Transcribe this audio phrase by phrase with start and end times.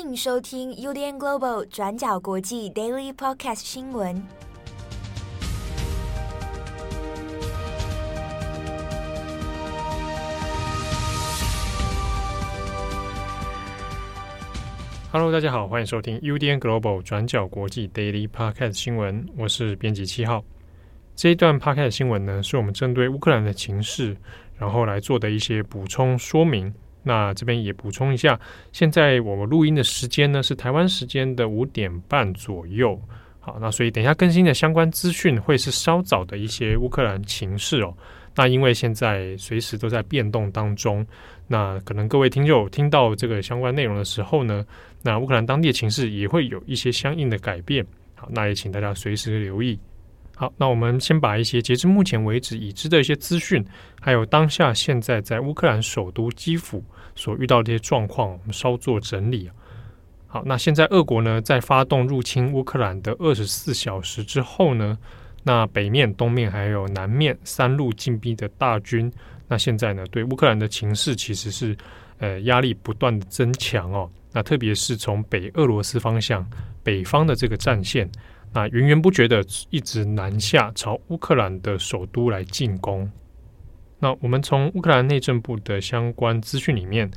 [0.00, 4.22] 迎收听 UDN Global 转角国际 Daily Podcast 新闻。
[15.12, 20.44] Hello，大家好，欢迎收听 UDN Global 转角国际 Daily Podcast 新闻，我是编辑七号。
[21.14, 24.16] 这一段 Podcast 新闻呢，是我们针对乌克兰的情势，
[24.56, 26.72] 然后来做的一些补充说明。
[27.02, 28.38] 那这边也补充一下，
[28.72, 33.00] 现在我们录音的时间呢是台湾时间的五点半左右。
[33.38, 37.94] 好，那所以等一下更新的相关资讯会是稍早的一些乌克兰情势哦。
[38.36, 41.04] 那因为现在随时都在变动当中，
[41.48, 44.64] 那可能各位听友听到这个相关内容的时候呢，
[45.02, 47.84] 那乌克兰当地的情势也会有一些相应的改变。
[48.14, 49.78] 好，那也请大家随时留意。
[50.40, 53.62] 好，那我们先把一些截至目前为止已知的一些资讯，
[54.00, 56.82] 还有当下现在在乌克兰首都基辅
[57.14, 59.50] 所遇到的一些状况，我们稍作整理。
[60.26, 64.96] 好，那现在俄国呢，在发动入侵乌克兰的二十四小时之后呢，
[65.42, 69.12] 那北面、东面还有南面三路进逼的大军，
[69.46, 71.76] 那现在呢，对乌克兰的情势其实是
[72.16, 74.10] 呃压力不断的增强哦。
[74.32, 76.48] 那特别是从北俄罗斯方向
[76.82, 78.10] 北方的这个战线。
[78.52, 83.10] 那源源不绝的一直南下，朝乌克兰的首都来进攻。
[83.98, 87.10] 那我们从乌克兰内政部的相关资讯里面，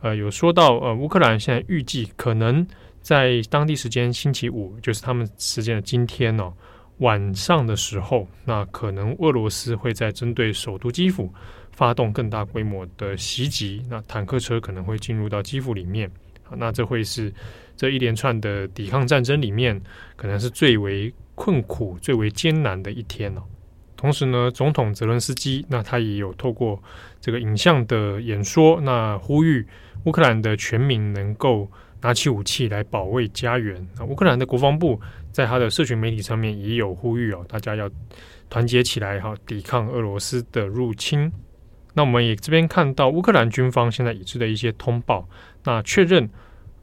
[0.00, 2.64] 呃，有说到，呃，乌克兰现在预计可能
[3.00, 6.52] 在当地时间星期五，就是他们时间的今天哦，
[6.98, 11.32] 晚上的时候，那可能俄罗斯会在针对首都基辅
[11.72, 16.10] 发动更大规模的袭击，那坦克车可能会进入到基辅里面。
[16.56, 17.32] 那这会是
[17.76, 19.80] 这一连串的抵抗战争里面，
[20.16, 23.42] 可能是最为困苦、最为艰难的一天哦。
[23.96, 26.82] 同时呢，总统泽伦斯基那他也有透过
[27.20, 29.66] 这个影像的演说，那呼吁
[30.04, 31.66] 乌克兰的全民能够
[32.02, 33.86] 拿起武器来保卫家园。
[33.96, 35.00] 那乌克兰的国防部
[35.32, 37.90] 在他的社群媒体上面也有呼吁哦，大家要
[38.50, 41.32] 团结起来哈，抵抗俄罗斯的入侵。
[41.98, 45.26] 那我们也这边看到乌克兰军方现在已知的一些通报，
[45.64, 46.28] 那确认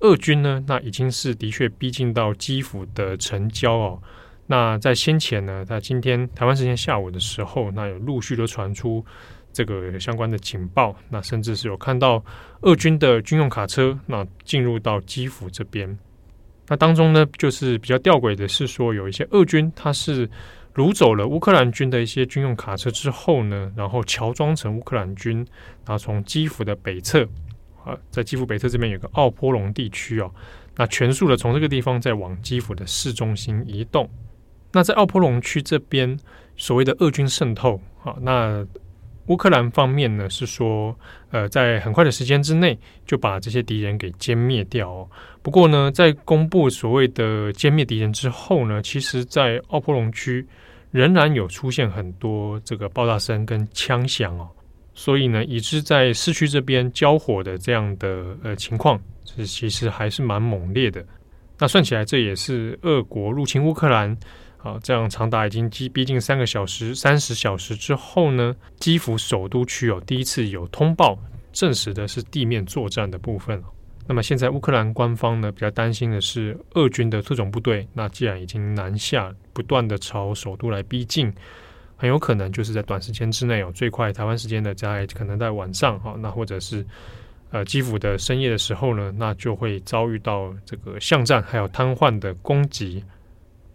[0.00, 4.02] 俄军呢，那已经是的确逼近到基辅的城郊哦。
[4.48, 9.04] 那在先前呢，在今天台湾时间下午的时候，那有陆续的传出
[9.52, 12.20] 这个相关的警报，那甚至是有看到
[12.62, 15.96] 俄军的军用卡车那进入到基辅这边。
[16.66, 20.28] 那当中呢，就是比较吊诡的是说，有一些俄军他是。
[20.76, 25.38] 掳走了乌克兰军的一些军用卡车之后呢，然后乔装成乌克兰军，
[25.86, 27.26] 然后从基辅的北侧
[27.82, 30.30] 啊，在基辅北侧这边有个奥波隆地区哦，
[30.76, 34.06] 那全速的从这个地方再往基辅的市中心移动。
[34.72, 36.14] 那在奥波隆区这边
[36.58, 38.62] 所谓的俄军渗透啊，那
[39.28, 40.94] 乌克兰方面呢是说，
[41.30, 45.08] 呃，在很快的时间之内就把这些敌人给歼灭掉哦。
[45.42, 50.46] 不过呢，在公布所谓的歼灭敌人之后呢，其实，在奥波隆区。
[50.96, 54.48] 仍然有出现很多这个爆炸声跟枪响哦，
[54.94, 61.04] 所以呢，已知在市区这边交火的这样的呃情况，是其实还是蛮猛烈的。
[61.58, 64.16] 那算起来，这也是俄国入侵乌克兰
[64.56, 71.18] 啊，这样长达已经逼近三个小时、三十小时之后呢，基辅首都区有第一次有通报
[71.52, 73.62] 证实的是地面作战的部分。
[74.08, 81.32] 那么现在乌克兰官方呢，比较担心的是俄军的特种部队，那既然已经南下，不断的朝首都来逼近，
[81.96, 86.86] 很有可能就是在短时间之内哦，最快台湾时间的在可能在晚上哈，那或者是
[87.50, 93.02] 呃基辅的深夜的时候呢，那就会遭遇到这个巷战还有瘫痪的攻击。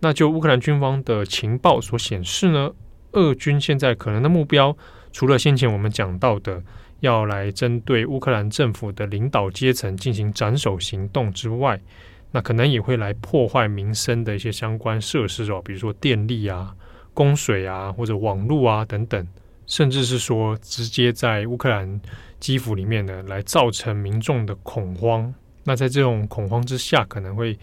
[0.00, 2.70] 那就乌克兰军方的情报所显示呢，
[3.12, 4.76] 俄军现在可能的目标，
[5.10, 6.62] 除了先前我们讲到的。
[7.00, 11.80] 要来针对乌克兰政府的领导阶层进行斩首行动之外，
[12.32, 16.74] 那可能也会来破坏民生的一些相关设施哦，比如说电力啊、
[17.14, 19.26] 供水啊或者网络啊等等，
[19.66, 22.00] 甚至是说直接在乌克兰
[22.40, 25.32] 基辅里面呢来造成民众的恐慌。
[25.64, 27.58] 那在这种恐慌之下，可能会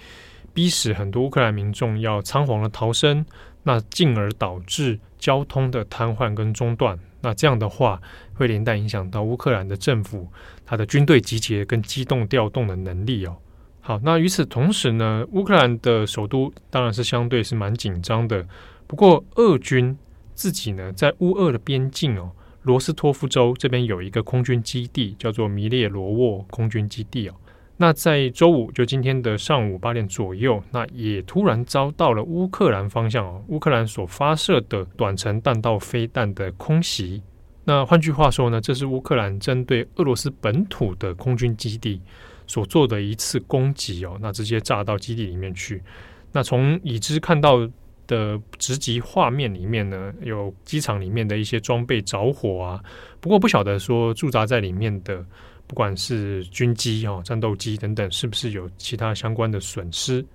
[0.54, 3.25] 逼使很多乌克兰民众要仓皇的逃生，
[3.63, 6.98] 那进而导致交通的瘫痪跟中断。
[7.25, 8.00] 那这样的话，
[8.36, 10.27] 会连带影响到乌克兰的政府，
[10.63, 13.36] 他的军队集结跟机动调动的能力哦。
[13.81, 18.48] 好，那与此同时呢，乌克兰的首都当然是相对是蛮紧张的。
[18.86, 19.98] 不过，俄军
[20.36, 22.30] 自己呢，在乌俄的边境哦，
[22.62, 27.33] 罗斯托夫州这边有一个空军基地，叫做米列罗沃空军基地哦。
[27.77, 37.22] 那在周五，就今天的上午八点左右，那也突然遭到了乌克兰方向哦，乌克兰所发射的短程弹道飞弹的空袭。
[37.66, 42.01] 那换句话说呢，这是乌克兰针对俄罗斯本土的空军基地
[42.48, 45.83] 所做的一次攻击哦，那直接炸到基地里面去。
[46.31, 47.68] 那从已知看到
[48.07, 52.83] 的直击画面里面呢，有机场里面的一些装备着火啊，
[53.19, 55.25] 不过不晓得说驻扎在里面的，
[55.67, 60.25] 不管是军机哦、战斗机等等，是不是有其他相关的损失？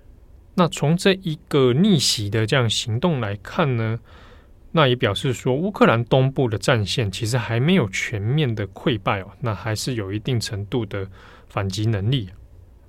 [0.55, 3.99] 那从这一个逆袭的这样行动来看呢，
[4.73, 11.07] 那也表示说乌克兰东部的战线其实还没有全面的溃败哦，那还是有一定程度的
[11.49, 12.29] 反击能力。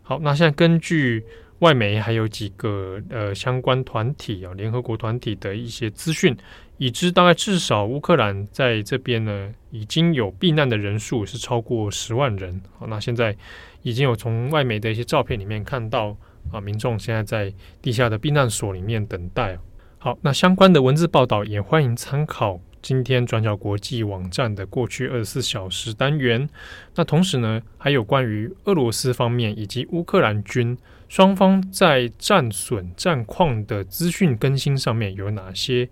[0.01, 1.23] 好，那现在根据。
[1.61, 6.35] 外媒还有几个呃相关团体啊，联合国团体的一些资讯，
[6.81, 12.59] 已知大概至少乌克兰在这边呢，已经有避难的人数是超过十万人。
[12.79, 13.37] 好，那现在
[13.83, 16.17] 已经有从外媒的一些照片里面看到
[16.51, 19.59] 啊，民众现在在地下的避难所里面等待。
[19.99, 26.49] 好，那相关的文字报道也欢迎参考今天转角国际网站的过去二十四小时单元。
[26.95, 30.75] 那同时呢，还有关于俄罗斯方面以及乌克兰军。
[31.07, 35.89] 双方在战损战况的资讯更新上面有哪些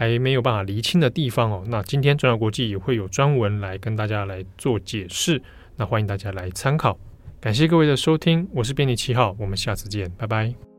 [0.00, 1.62] 还没有办法厘清的地方哦？
[1.66, 5.42] 那今天转角国际也会有专文来跟大家来做解释，
[5.76, 6.98] 那欢迎大家来参考。
[7.38, 10.69] 感谢各位的收听，我是编辑七号，我们下次见，拜拜。